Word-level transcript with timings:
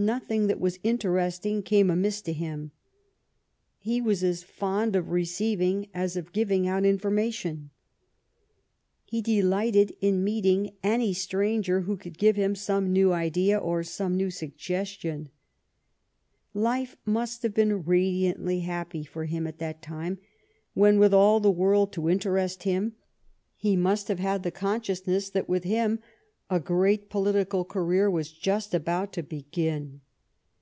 Nothing 0.00 0.46
that 0.46 0.60
was 0.60 0.78
interesting 0.84 1.60
came 1.60 1.90
amiss 1.90 2.22
to 2.22 2.32
him. 2.32 2.70
He 3.78 4.00
was 4.00 4.22
as 4.22 4.44
fond 4.44 4.94
of 4.94 5.10
receiving 5.10 5.88
as 5.92 6.16
of 6.16 6.30
giving 6.32 6.68
out 6.68 6.84
in 6.84 6.98
formation. 6.98 7.70
He 9.02 9.20
delighted 9.20 9.96
in 10.00 10.22
meeting 10.22 10.76
any 10.84 11.12
stranger 11.14 11.80
who 11.80 11.96
could 11.96 12.16
give 12.16 12.36
him 12.36 12.54
some 12.54 12.92
new 12.92 13.12
idea 13.12 13.58
or 13.58 13.82
some 13.82 14.16
new 14.16 14.30
suggestion. 14.30 15.30
Life 16.54 16.94
must 17.04 17.42
have 17.42 17.54
been 17.54 17.82
radiantly 17.82 18.60
happy 18.60 19.02
for 19.02 19.24
him 19.24 19.48
at 19.48 19.58
that 19.58 19.82
time, 19.82 20.18
when, 20.74 21.00
with 21.00 21.12
all 21.12 21.40
the 21.40 21.50
world 21.50 21.92
to 21.94 22.08
interest 22.08 22.62
him, 22.62 22.94
he 23.56 23.74
must 23.74 24.06
have 24.06 24.20
had 24.20 24.44
the 24.44 24.52
conscious 24.52 25.04
ness 25.08 25.28
that 25.30 25.48
with 25.48 25.64
him 25.64 25.98
a 26.50 26.58
great 26.58 27.10
political 27.10 27.62
career 27.62 28.10
was 28.10 28.32
just 28.32 28.72
about 28.72 29.12
to 29.12 29.22
begin. 29.22 30.00